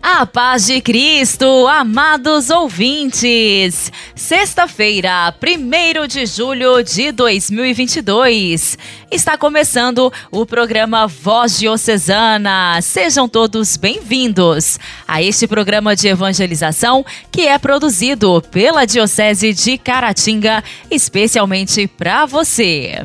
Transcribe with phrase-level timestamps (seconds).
[0.00, 3.92] A paz de Cristo, amados ouvintes!
[4.14, 8.78] Sexta-feira, 1 de julho de 2022,
[9.10, 12.80] está começando o programa Voz Diocesana.
[12.80, 20.62] Sejam todos bem-vindos a este programa de evangelização que é produzido pela Diocese de Caratinga,
[20.90, 23.04] especialmente para você.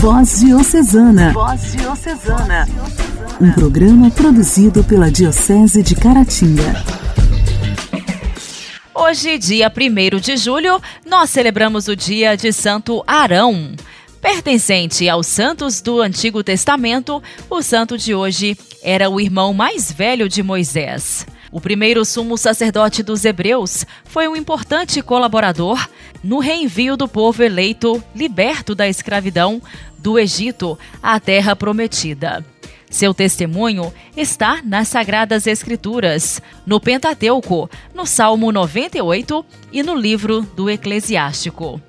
[0.00, 1.32] Voz Diocesana.
[1.32, 2.66] Voz Diocesana
[3.40, 6.84] um programa produzido pela Diocese de Caratinga.
[8.94, 13.72] Hoje, dia 1 de julho, nós celebramos o dia de Santo Arão.
[14.20, 20.28] Pertencente aos santos do Antigo Testamento, o santo de hoje era o irmão mais velho
[20.28, 21.24] de Moisés.
[21.50, 25.88] O primeiro sumo sacerdote dos hebreus foi um importante colaborador
[26.22, 29.62] no reenvio do povo eleito liberto da escravidão
[29.98, 32.44] do Egito à terra prometida.
[32.90, 40.70] Seu testemunho está nas Sagradas Escrituras, no Pentateuco, no Salmo 98 e no livro do
[40.70, 41.80] Eclesiástico.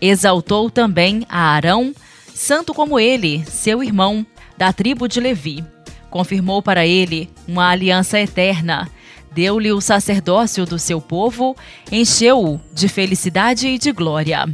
[0.00, 1.94] Exaltou também a Arão,
[2.34, 4.26] santo como ele, seu irmão,
[4.58, 5.64] da tribo de Levi.
[6.10, 8.90] Confirmou para ele uma aliança eterna,
[9.34, 11.56] deu-lhe o sacerdócio do seu povo,
[11.90, 14.46] encheu-o de felicidade e de glória.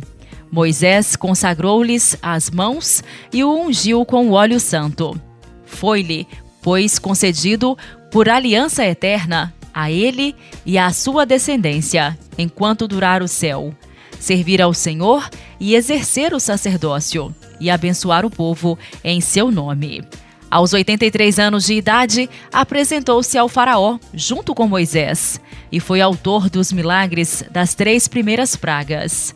[0.50, 5.20] Moisés consagrou-lhes as mãos e o ungiu com o óleo santo.
[5.64, 6.26] Foi-lhe,
[6.62, 7.76] pois, concedido
[8.10, 10.34] por aliança eterna a ele
[10.64, 13.72] e à sua descendência, enquanto durar o céu,
[14.18, 15.28] servir ao Senhor
[15.60, 20.02] e exercer o sacerdócio, e abençoar o povo em seu nome.
[20.50, 25.38] Aos 83 anos de idade, apresentou-se ao Faraó junto com Moisés
[25.70, 29.34] e foi autor dos milagres das três primeiras pragas.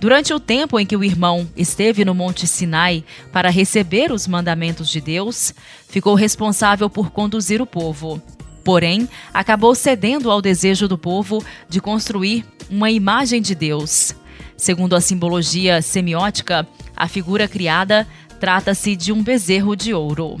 [0.00, 4.88] Durante o tempo em que o irmão esteve no Monte Sinai para receber os mandamentos
[4.88, 5.54] de Deus,
[5.88, 8.20] ficou responsável por conduzir o povo.
[8.64, 14.14] Porém, acabou cedendo ao desejo do povo de construir uma imagem de Deus.
[14.56, 16.66] Segundo a simbologia semiótica,
[16.96, 18.06] a figura criada
[18.40, 20.38] trata-se de um bezerro de ouro.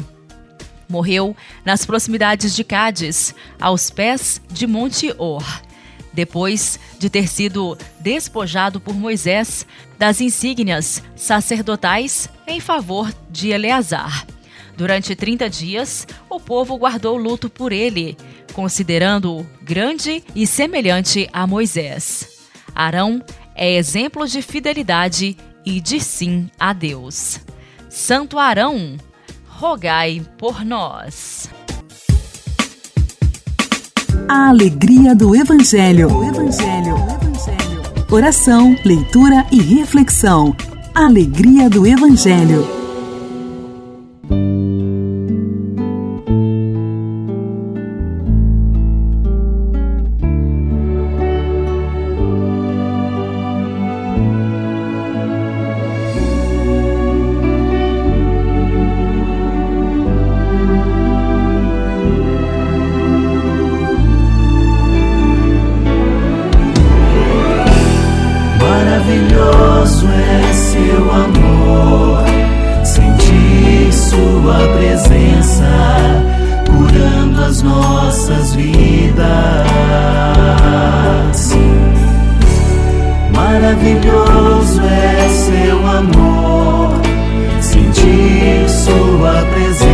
[0.88, 5.44] Morreu nas proximidades de Cádiz, aos pés de Monte Or
[6.14, 9.66] depois de ter sido despojado por Moisés
[9.98, 14.24] das insígnias sacerdotais em favor de Eleazar.
[14.76, 18.16] Durante 30 dias, o povo guardou luto por ele,
[18.52, 22.48] considerando-o grande e semelhante a Moisés.
[22.74, 23.22] Arão
[23.54, 27.40] é exemplo de fidelidade e de sim a Deus.
[27.88, 28.96] Santo Arão,
[29.56, 31.48] rogai por nós.
[34.28, 36.12] A alegria do Evangelho.
[36.12, 36.94] O Evangelho.
[38.10, 40.56] Oração, leitura e reflexão.
[40.92, 42.83] Alegria do Evangelho.
[83.74, 87.00] maravilhoso é seu amor,
[87.60, 89.93] sentir sua presença.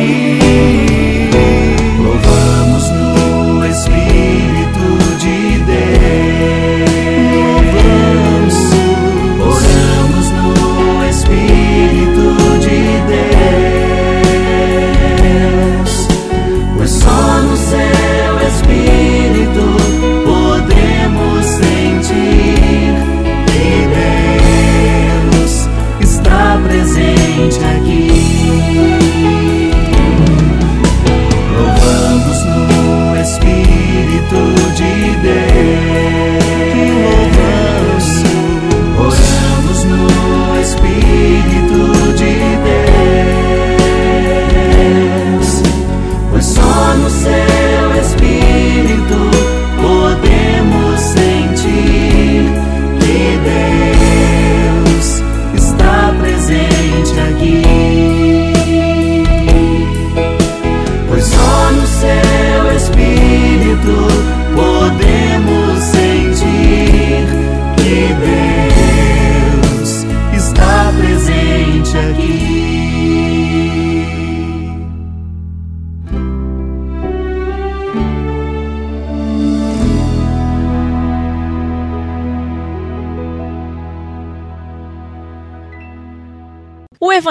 [32.31, 32.80] braços no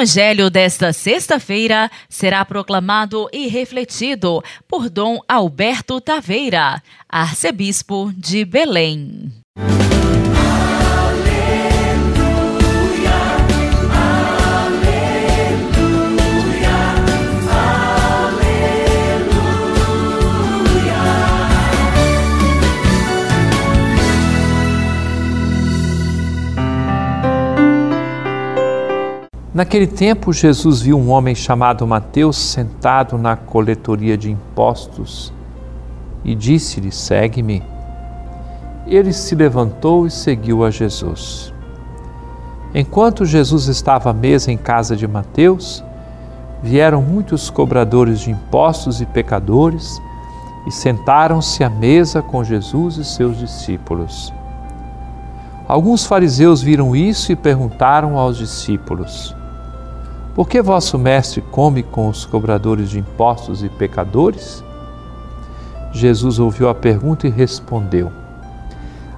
[0.00, 9.30] evangelho desta sexta-feira será proclamado e refletido por Dom Alberto Taveira, arcebispo de Belém.
[29.60, 35.34] Naquele tempo, Jesus viu um homem chamado Mateus sentado na coletoria de impostos
[36.24, 37.62] e disse-lhe: Segue-me.
[38.86, 41.52] Ele se levantou e seguiu a Jesus.
[42.74, 45.84] Enquanto Jesus estava à mesa em casa de Mateus,
[46.62, 50.00] vieram muitos cobradores de impostos e pecadores
[50.66, 54.32] e sentaram-se à mesa com Jesus e seus discípulos.
[55.68, 59.38] Alguns fariseus viram isso e perguntaram aos discípulos:
[60.34, 64.64] por que vosso mestre come com os cobradores de impostos e pecadores?
[65.92, 68.10] Jesus ouviu a pergunta e respondeu: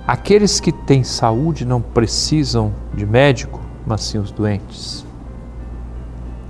[0.07, 5.07] Aqueles que têm saúde não precisam de médico, mas sim os doentes.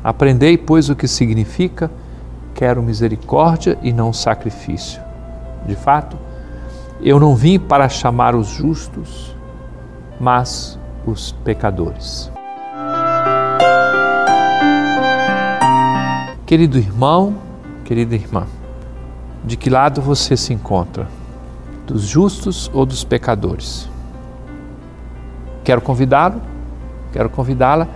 [0.03, 1.91] Aprendei, pois, o que significa
[2.55, 5.03] quero misericórdia e não sacrifício.
[5.67, 6.17] De fato,
[7.01, 9.37] eu não vim para chamar os justos,
[10.21, 12.32] mas os pecadores.
[16.53, 17.37] Querido irmão,
[17.83, 18.47] querida irmã,
[19.43, 21.09] de que lado você se encontra?
[21.87, 23.89] Dos justos ou dos pecadores?
[25.65, 26.43] Quero convidá-lo,
[27.11, 27.89] quero convidá-la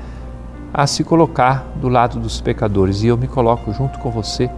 [0.72, 4.48] a se colocar do lado dos pecadores e eu me coloco junto com você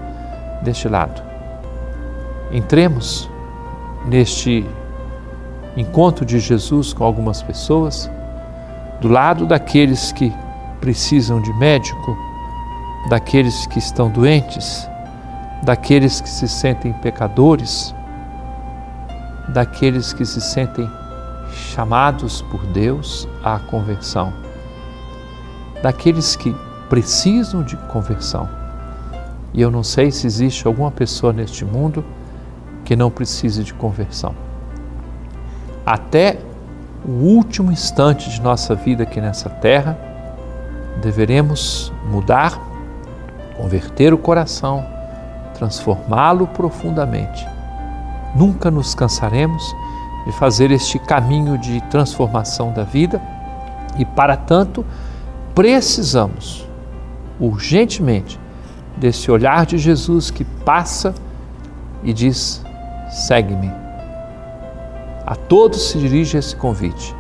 [0.63, 1.21] deste lado.
[2.53, 3.29] Entremos
[4.07, 4.65] neste
[5.77, 8.09] encontro de Jesus com algumas pessoas,
[9.01, 10.33] do lado daqueles que
[10.81, 12.28] precisam de médico,
[13.07, 14.89] daqueles que estão doentes,
[15.63, 17.95] daqueles que se sentem pecadores,
[19.49, 20.89] daqueles que se sentem
[21.53, 24.33] chamados por Deus à conversão,
[25.83, 26.55] daqueles que
[26.89, 28.49] precisam de conversão.
[29.55, 32.05] E eu não sei se existe alguma pessoa neste mundo
[32.85, 34.35] que não precise de conversão.
[35.85, 36.39] Até
[37.05, 39.99] o último instante de nossa vida aqui nessa terra,
[41.01, 42.68] deveremos mudar
[43.59, 44.87] converter o coração,
[45.53, 47.47] transformá-lo profundamente.
[48.35, 49.63] Nunca nos cansaremos
[50.25, 53.21] de fazer este caminho de transformação da vida
[53.99, 54.87] e, para tanto,
[55.55, 56.67] precisamos
[57.41, 58.39] urgentemente
[58.97, 61.15] desse olhar de Jesus que passa
[62.05, 62.63] e diz:
[63.11, 63.73] segue-me.
[65.27, 67.15] A todos se dirige esse convite,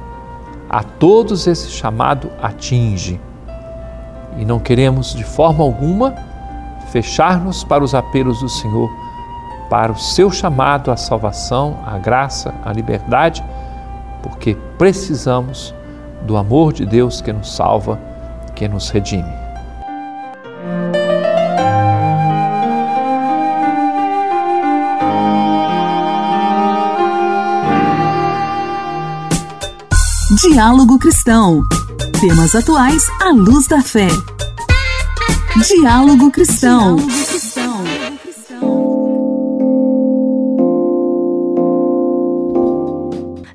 [0.71, 3.21] a todos esse chamado atinge.
[4.37, 6.27] E não queremos de forma alguma
[6.90, 8.90] fechar-nos para os apelos do Senhor,
[9.68, 13.45] para o seu chamado à salvação, à graça, à liberdade,
[14.23, 15.75] porque precisamos
[16.23, 17.99] do amor de Deus que nos salva,
[18.54, 19.49] que nos redime.
[30.40, 31.62] Diálogo Cristão.
[32.21, 34.09] Temas atuais à luz da fé.
[35.67, 36.97] Diálogo Cristão.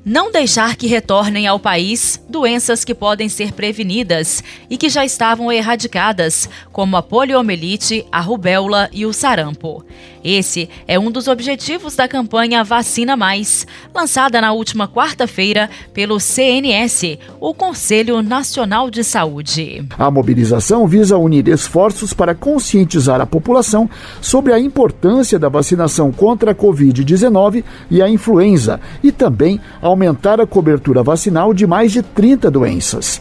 [0.04, 5.50] Não deixar que retornem ao país doenças que podem ser prevenidas e que já estavam
[5.52, 9.84] erradicadas, como a poliomielite, a rubéola e o sarampo.
[10.24, 17.18] Esse é um dos objetivos da campanha Vacina Mais, lançada na última quarta-feira pelo CNS,
[17.38, 19.86] o Conselho Nacional de Saúde.
[19.98, 23.88] A mobilização visa unir esforços para conscientizar a população
[24.20, 30.46] sobre a importância da vacinação contra a Covid-19 e a influenza e também aumentar a
[30.46, 33.20] cobertura vacinal de mais de 30 doenças.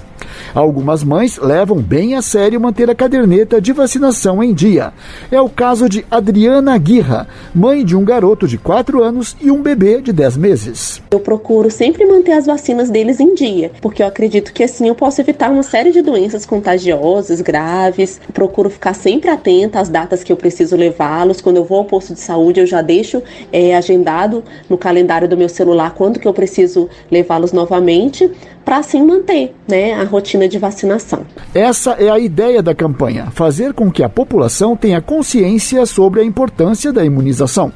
[0.53, 4.93] Algumas mães levam bem a sério manter a caderneta de vacinação em dia.
[5.31, 9.61] É o caso de Adriana Guirra, mãe de um garoto de 4 anos e um
[9.61, 11.01] bebê de 10 meses.
[11.11, 14.95] Eu procuro sempre manter as vacinas deles em dia, porque eu acredito que assim eu
[14.95, 18.19] posso evitar uma série de doenças contagiosas, graves.
[18.33, 21.41] Procuro ficar sempre atenta às datas que eu preciso levá-los.
[21.41, 25.37] Quando eu vou ao posto de saúde, eu já deixo é, agendado no calendário do
[25.37, 28.29] meu celular quando que eu preciso levá-los novamente
[28.63, 31.25] para assim manter né, a rotina de vacinação.
[31.55, 36.23] Essa é a ideia da campanha: fazer com que a população tenha consciência sobre a
[36.23, 37.71] importância da imunização.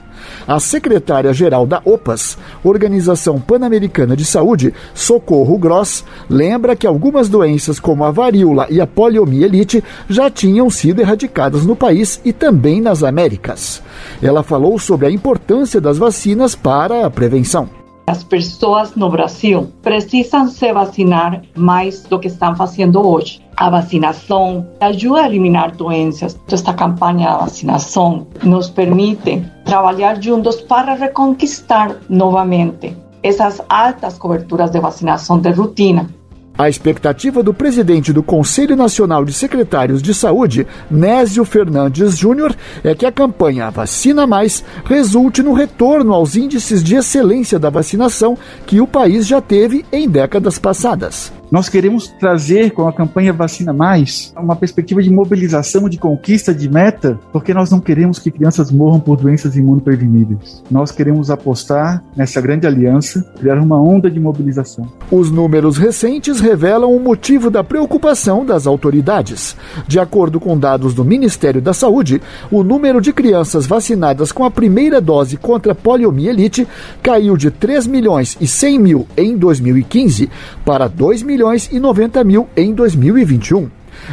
[0.47, 8.03] A secretária-geral da OPAS, Organização Pan-Americana de Saúde, Socorro Gross, lembra que algumas doenças como
[8.03, 13.81] a varíola e a poliomielite já tinham sido erradicadas no país e também nas Américas.
[14.21, 17.76] Ela falou sobre a importância das vacinas para a prevenção.
[18.09, 23.45] As pessoas no Brasil precisam se vacinar mais do que estão fazendo hoje.
[23.57, 26.39] A vacinação ajuda a eliminar doenças.
[26.49, 34.79] Esta campanha de vacinação nos permite trabalhar juntos para reconquistar novamente essas altas coberturas de
[34.79, 36.09] vacinação de rotina
[36.57, 42.95] a expectativa do presidente do Conselho Nacional de Secretários de Saúde, Nésio Fernandes Júnior, é
[42.95, 48.81] que a campanha Vacina Mais resulte no retorno aos índices de excelência da vacinação que
[48.81, 51.31] o país já teve em décadas passadas.
[51.49, 56.69] Nós queremos trazer com a campanha Vacina Mais uma perspectiva de mobilização, de conquista de
[56.69, 60.61] meta, porque nós não queremos que crianças morram por doenças imunopreveníveis.
[60.69, 64.91] Nós queremos apostar nessa grande aliança, criar uma onda de mobilização.
[65.09, 69.55] Os números recentes revelam o motivo da preocupação das autoridades.
[69.87, 74.51] De acordo com dados do Ministério da Saúde, o número de crianças vacinadas com a
[74.51, 76.67] primeira dose contra poliomielite
[77.01, 80.29] caiu de 3 milhões e 100 mil em 2015
[80.65, 83.69] para 2 milhões milhões e 90 mil em 2021.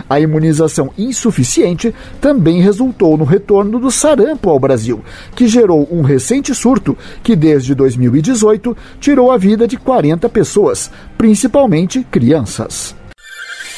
[0.08, 5.02] A imunização insuficiente também resultou no retorno do sarampo ao Brasil,
[5.34, 12.04] que gerou um recente surto que, desde 2018, tirou a vida de 40 pessoas, principalmente
[12.10, 12.94] crianças.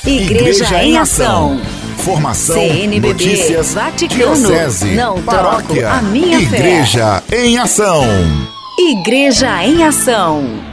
[0.04, 1.60] Igreja, Igreja em Ação.
[1.98, 7.44] Formação, CNBB, notícias, Vaticano, diocese, não paróquia, a minha Igreja fé.
[7.44, 8.04] em Ação.
[8.78, 10.65] Igreja em Ação.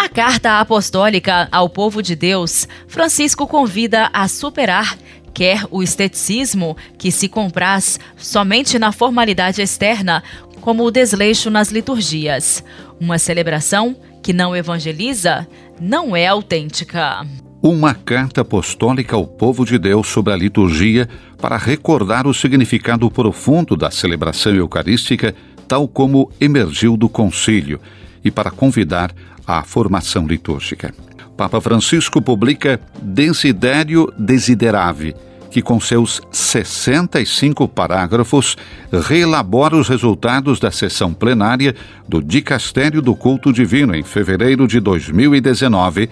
[0.00, 4.96] A carta apostólica ao povo de Deus, Francisco convida a superar
[5.34, 10.22] quer o esteticismo que se compraz somente na formalidade externa,
[10.60, 12.62] como o desleixo nas liturgias.
[13.00, 15.48] Uma celebração que não evangeliza
[15.80, 17.26] não é autêntica.
[17.60, 23.76] Uma carta apostólica ao povo de Deus sobre a liturgia para recordar o significado profundo
[23.76, 25.34] da celebração eucarística,
[25.66, 27.80] tal como emergiu do concílio,
[28.28, 29.10] e para convidar
[29.46, 30.94] à formação litúrgica.
[31.36, 35.14] Papa Francisco publica Desiderio Desiderave,
[35.50, 38.56] que com seus 65 parágrafos
[38.92, 41.74] reelabora os resultados da sessão plenária
[42.06, 46.10] do Dicastério do Culto Divino em fevereiro de 2019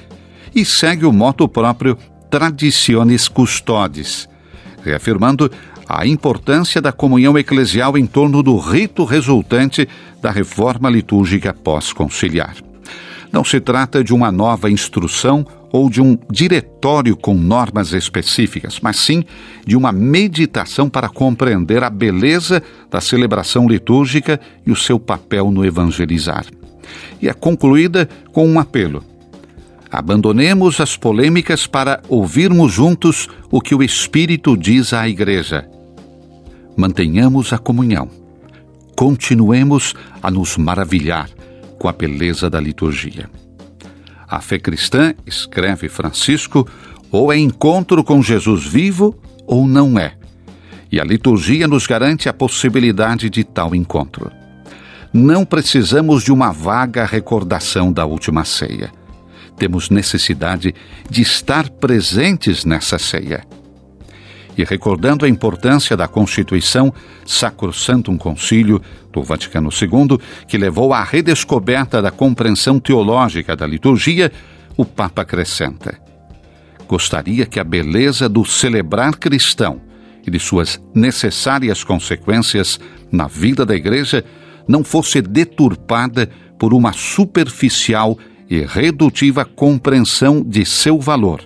[0.55, 1.99] e segue o moto próprio
[2.31, 4.29] Traditiones Custodes,
[4.83, 5.51] reafirmando
[5.89, 9.89] a importância da comunhão eclesial em torno do rito resultante
[10.21, 12.57] da reforma litúrgica pós-conciliar.
[13.33, 18.97] Não se trata de uma nova instrução ou de um diretório com normas específicas, mas
[18.97, 19.25] sim
[19.67, 25.65] de uma meditação para compreender a beleza da celebração litúrgica e o seu papel no
[25.65, 26.47] evangelizar.
[27.21, 29.05] E é concluída com um apelo.
[29.91, 35.76] Abandonemos as polêmicas para ouvirmos juntos o que o Espírito diz à Igreja.
[36.77, 38.11] Mantenhamos a comunhão.
[38.95, 41.31] Continuemos a nos maravilhar
[41.79, 43.31] com a beleza da liturgia.
[44.29, 46.69] A fé cristã, escreve Francisco,
[47.11, 50.15] ou é encontro com Jesus vivo ou não é.
[50.93, 54.31] E a liturgia nos garante a possibilidade de tal encontro.
[55.13, 58.93] Não precisamos de uma vaga recordação da última ceia.
[59.57, 60.75] Temos necessidade
[61.09, 63.43] de estar presentes nessa ceia
[64.57, 66.93] e recordando a importância da Constituição
[67.25, 68.81] Sacrosantum Concílio
[69.13, 74.33] do Vaticano II, que levou à redescoberta da compreensão teológica da liturgia,
[74.77, 75.99] o Papa acrescenta:
[76.89, 79.81] Gostaria que a beleza do celebrar cristão
[80.27, 82.81] e de suas necessárias consequências
[83.13, 84.25] na vida da Igreja
[84.67, 91.41] não fosse deturpada por uma superficial e redutiva compreensão de seu valor,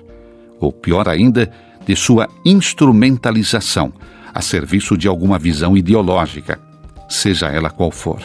[0.59, 1.50] ou pior ainda,
[1.87, 3.93] de sua instrumentalização
[4.33, 6.61] a serviço de alguma visão ideológica,
[7.09, 8.21] seja ela qual for.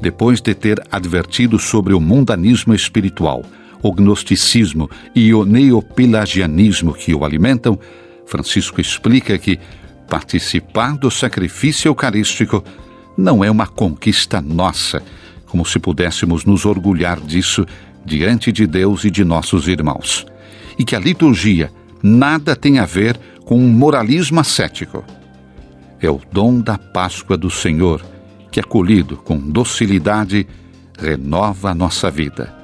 [0.00, 3.42] Depois de ter advertido sobre o mundanismo espiritual,
[3.82, 7.78] o gnosticismo e o neopelagianismo que o alimentam,
[8.26, 9.58] Francisco explica que
[10.08, 12.62] participar do sacrifício eucarístico
[13.16, 15.02] não é uma conquista nossa,
[15.46, 17.64] como se pudéssemos nos orgulhar disso
[18.04, 20.26] diante de Deus e de nossos irmãos.
[20.78, 21.70] E que a liturgia
[22.02, 25.04] nada tem a ver com um moralismo ascético.
[26.00, 28.04] É o dom da Páscoa do Senhor
[28.50, 30.46] que, acolhido com docilidade,
[30.98, 32.54] renova a nossa vida.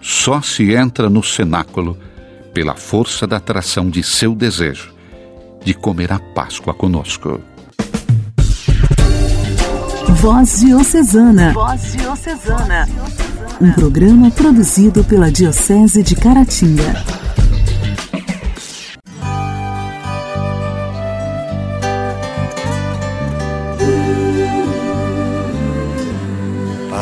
[0.00, 1.96] Só se entra no cenáculo
[2.52, 4.92] pela força da atração de seu desejo
[5.64, 7.40] de comer a Páscoa conosco.
[10.20, 11.52] Voz Diocesana.
[11.52, 12.88] Voz Diocesana.
[13.60, 17.21] Um programa produzido pela Diocese de Caratinga.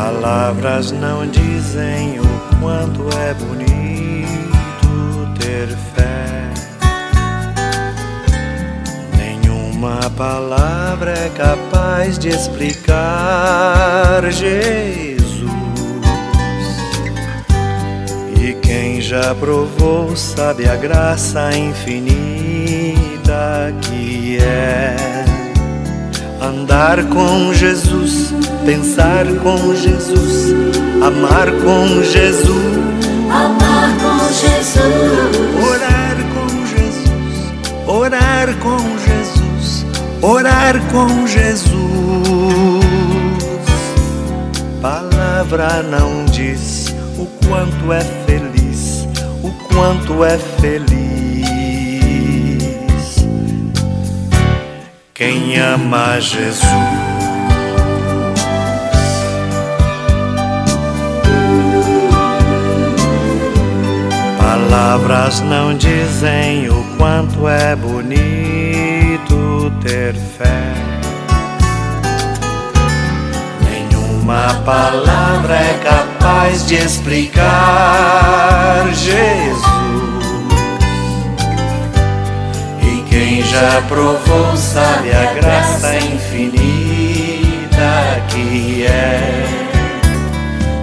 [0.02, 2.25] Palavras não dizem o
[2.59, 4.88] quanto é bonito
[5.38, 6.49] ter fé.
[9.14, 15.52] Nenhuma palavra é capaz de explicar Jesus.
[18.40, 22.95] E quem já provou sabe a graça infinita
[23.83, 25.20] que é
[26.40, 28.32] andar com Jesus
[28.64, 30.54] pensar com Jesus,
[31.02, 32.76] amar com Jesus,
[33.30, 34.84] amar com Jesus,
[35.69, 37.52] orar com Jesus,
[37.86, 39.86] orar com Jesus,
[40.23, 41.71] orar com Jesus.
[44.80, 49.06] Palavra não diz o quanto é feliz,
[49.43, 51.20] o quanto é feliz.
[55.21, 56.65] Quem ama Jesus.
[64.39, 70.73] Palavras não dizem o quanto é bonito ter fé.
[73.63, 77.45] Nenhuma palavra é capaz de explicar
[78.95, 79.90] Jesus.
[83.50, 87.43] Já provou sabe a graça infinita
[88.28, 89.45] que é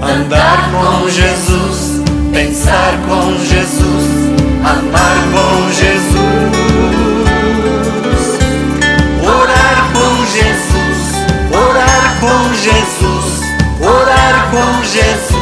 [0.02, 1.98] andar com Jesus
[2.38, 4.08] pensar com Jesus,
[4.64, 6.18] amar com Jesus,
[9.24, 11.00] orar com Jesus,
[11.52, 13.42] orar com Jesus,
[13.82, 15.37] orar com Jesus.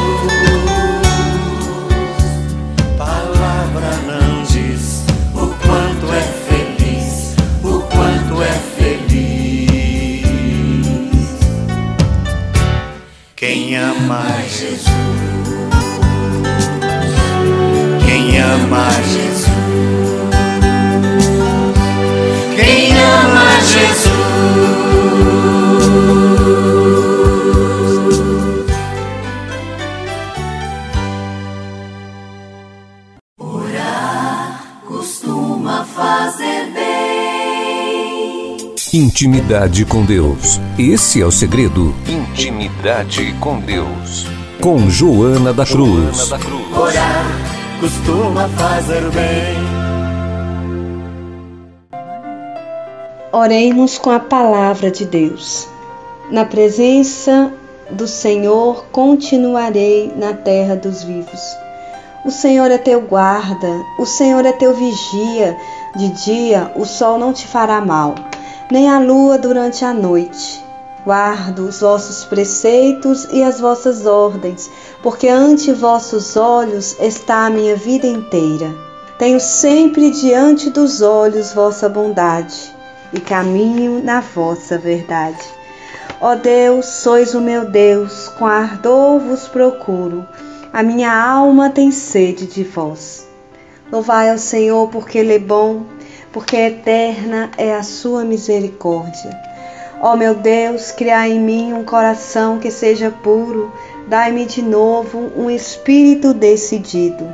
[39.25, 40.61] Intimidade com Deus.
[40.77, 41.95] Esse é o segredo.
[42.07, 44.27] Intimidade com Deus.
[44.61, 46.15] Com Joana da Cruz.
[46.15, 46.77] Joana da Cruz.
[46.77, 47.25] Orar
[47.79, 49.57] costuma fazer bem.
[53.31, 55.67] Oremos com a palavra de Deus.
[56.29, 57.51] Na presença
[57.89, 61.41] do Senhor continuarei na terra dos vivos.
[62.23, 65.57] O Senhor é teu guarda, o Senhor é teu vigia.
[65.95, 68.13] De dia o sol não te fará mal,
[68.71, 70.63] nem a lua durante a noite.
[71.05, 74.71] Guardo os vossos preceitos e as vossas ordens,
[75.03, 78.73] porque ante vossos olhos está a minha vida inteira.
[79.19, 82.73] Tenho sempre diante dos olhos vossa bondade
[83.13, 85.43] e caminho na vossa verdade.
[86.19, 90.25] Ó Deus, sois o meu Deus, com ardor vos procuro.
[90.73, 93.27] A minha alma tem sede de vós.
[93.91, 95.85] Louvai ao Senhor, porque Ele é bom,
[96.35, 99.39] porque eterna é a sua misericórdia.
[100.01, 103.71] Ó meu Deus, criai em mim um coração que seja puro,
[104.09, 107.25] dai-me de novo um espírito decidido.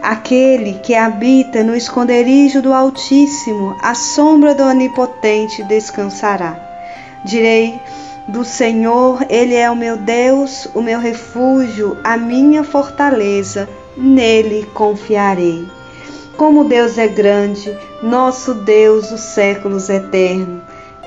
[0.00, 6.58] Aquele que habita no esconderijo do Altíssimo, à sombra do Onipotente descansará.
[7.26, 7.78] Direi
[8.28, 15.81] do Senhor, Ele é o meu Deus, o meu refúgio, a minha fortaleza, nele confiarei.
[16.36, 20.62] Como Deus é grande, nosso Deus dos séculos eternos.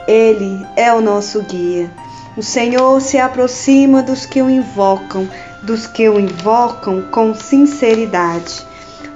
[0.07, 1.91] Ele é o nosso guia.
[2.37, 5.27] O Senhor se aproxima dos que o invocam,
[5.63, 8.65] dos que o invocam com sinceridade.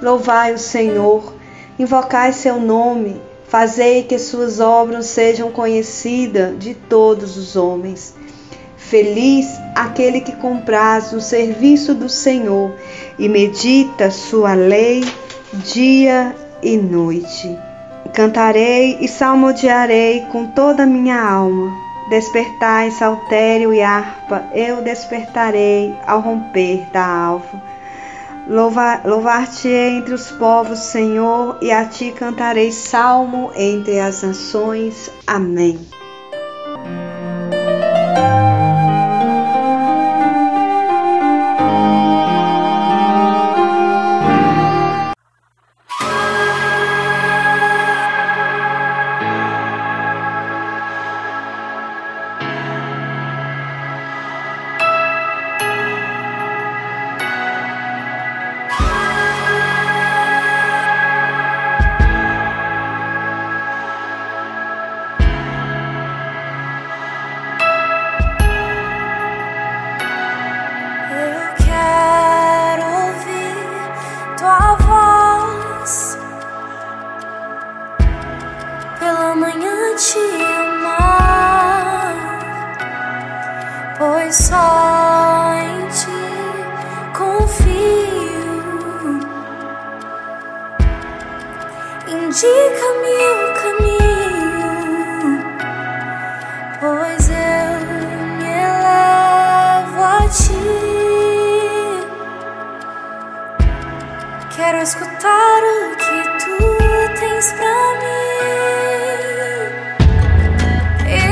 [0.02, 1.34] Louvai o Senhor,
[1.78, 8.14] invocai seu nome, fazei que suas obras sejam conhecidas de todos os homens.
[8.76, 9.46] Feliz
[9.76, 12.74] aquele que compraz o serviço do Senhor
[13.18, 15.04] e medita sua lei
[15.52, 17.58] dia e noite.
[18.14, 21.70] Cantarei e salmodiarei com toda a minha alma.
[22.08, 27.62] Despertai saltério e harpa, eu despertarei ao romper da alva.
[29.04, 35.08] Louvar-te entre os povos, Senhor, e a ti cantarei salmo entre as nações.
[35.24, 35.78] Amém.
[92.42, 95.44] indica-me o caminho,
[96.80, 97.72] pois eu
[98.38, 100.64] me elevo a ti.
[104.56, 106.56] Quero escutar o que tu
[107.20, 108.30] tens pra mim.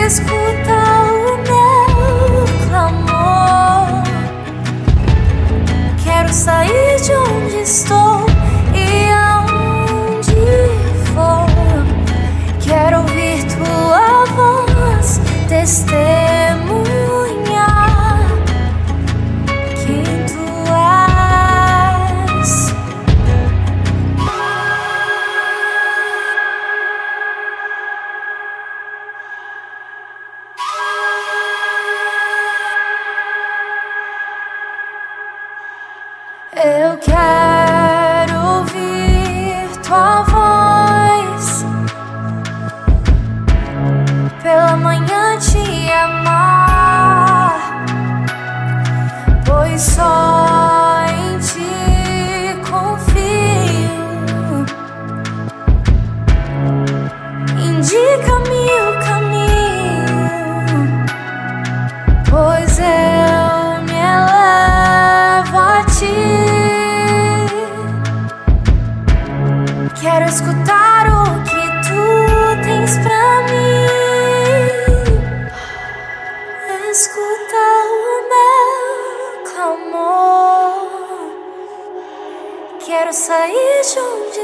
[0.04, 0.78] Escuta
[1.14, 4.04] o meu clamor.
[6.04, 7.97] Quero sair de onde estou.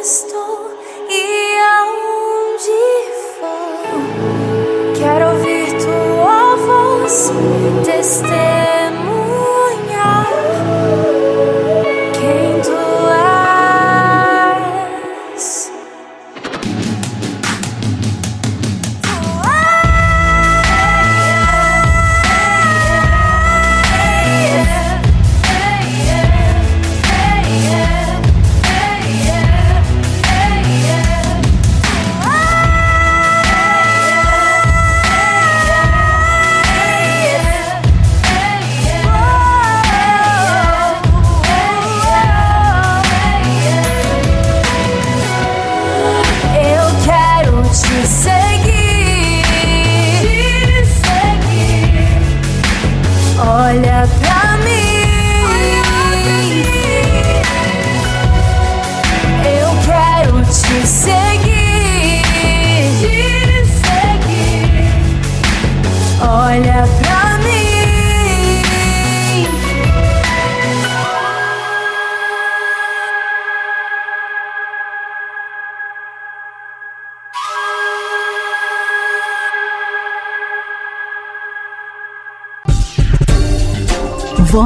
[0.05, 0.64] crystal.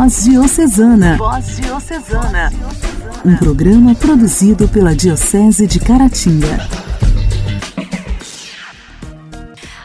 [0.08, 1.16] Voz Diocesana.
[1.18, 2.50] Voz Diocesana.
[3.26, 6.66] Um programa produzido pela Diocese de Caratinga.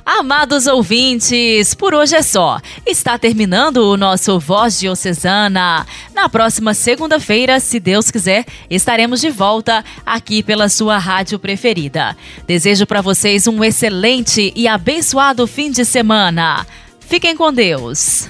[0.05, 2.62] Amados ouvintes, por hoje é só.
[2.86, 5.86] Está terminando o nosso Voz Diocesana.
[6.15, 12.15] Na próxima segunda-feira, se Deus quiser, estaremos de volta aqui pela sua rádio preferida.
[12.47, 16.65] Desejo para vocês um excelente e abençoado fim de semana.
[17.01, 18.29] Fiquem com Deus.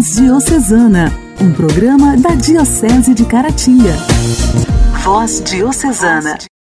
[0.00, 3.92] Voz Diocesana, um programa da Diocese de Caratinga.
[5.04, 6.38] Voz Diocesana.